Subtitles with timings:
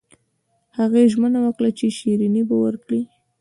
[0.77, 3.01] هغې ژمنه وکړه چې شیریني به ورکړي